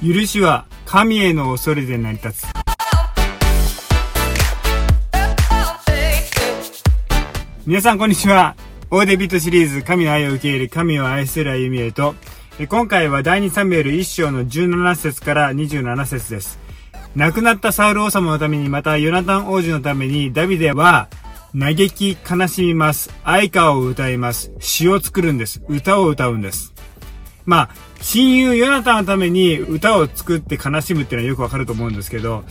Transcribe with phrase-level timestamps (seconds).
[0.00, 2.46] 許しは神への恐れで成り立つ。
[7.66, 8.54] 皆さんこんにちは。
[8.90, 12.14] オーデビットシリーズ神の愛を受け入れ神を愛する歩みへと、
[12.68, 16.60] 今回は第2サムエル1章の17節から27節です。
[17.16, 21.08] 亡くなったサウル王様のためにまたヨナタン王子のためにダビデは
[21.58, 23.12] 嘆き悲しみます。
[23.24, 24.52] 愛歌を歌います。
[24.60, 25.60] 詩を作るんです。
[25.68, 26.72] 歌を歌うんです。
[27.48, 27.68] まあ、
[28.02, 32.44] 親友ヨナタンのために歌を作って悲しむっていうのはよくわかると思うんですけど、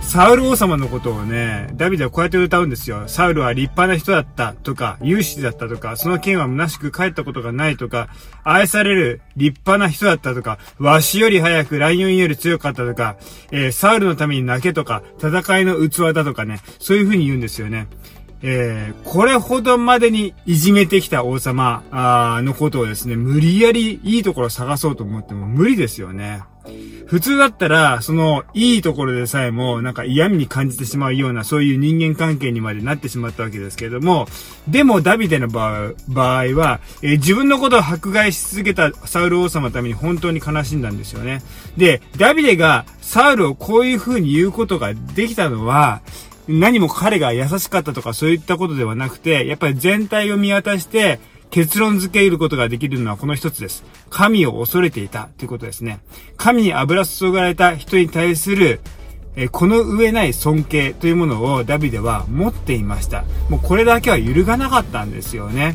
[0.00, 3.04] サウル王様のことをね、ダビデはこうやって歌うんですよ。
[3.06, 8.08] サウルは立派な人だったとか、勇士だったとか、その剣は虚しく帰ったことがないとか、
[8.42, 13.18] 愛される立派な人だったとか、わしより早くライオンより強かったとか、
[13.52, 17.86] えー、サウルのために泣けとか、戦いの器だとかね、そういう風に言うんですよね。
[18.42, 21.82] えー、これほどまでにいじめてきた王様
[22.42, 26.42] のことをですね、無理やりいいところを探そうと思っても無理ですよね。
[27.06, 34.28] 普通だったら、その、いいところでさえも、なんか嫌味に感じてしまうような、そういう人間関係にまでなってしまったわけですけれども、
[34.68, 41.42] でも、ダビデの場合は、えー、自分のことを迫害し続けたサウル王様のために本当に悲しんだんですよね。
[41.76, 46.02] で、ダビデがサウルをこういう風に言うことができたのは、
[46.50, 51.20] 何も彼が優しかったとかそういったことではなくて、やっぱり全体を見渡して、
[51.50, 53.84] 結論付けることができるのはこの一つです。
[54.08, 56.00] 神を恐れていたということですね。
[56.36, 58.80] 神に油注がれた人に対する、
[59.36, 63.24] えこの上ない尊敬というものをダビデは持っていました。
[63.48, 65.74] もうこれだけは揺るがなかったんですよね。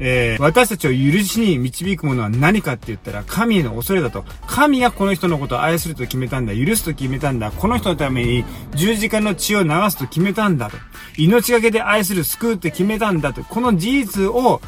[0.00, 4.24] えー、私たちを許しに導くものは何かって言ったら神への恐れだと。
[4.46, 6.54] 神がこの人のことを愛すると決めたんだ。
[6.54, 7.50] 許すと決めたんだ。
[7.52, 10.76] この人のために十字架の血を流すと決めたんだと。
[11.16, 13.44] 命がけで愛する、救うって決めたんだと。
[13.44, 14.60] この事実を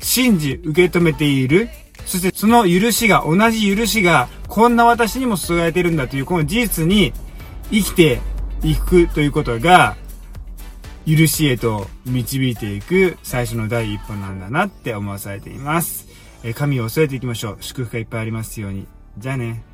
[0.00, 1.68] 信じ、受け止めている。
[2.04, 7.14] そしてその許しが、同じ許しが、こんな私にも注がれているんだという、この事実に
[7.70, 8.20] 生きて
[8.62, 9.96] いくということが、
[11.06, 16.08] 許しへと導いていく最初の第一歩なんだなって思わされています。
[16.42, 17.56] え神を恐れていきましょう。
[17.60, 18.86] 祝福がいっぱいありますように。
[19.18, 19.73] じゃあね。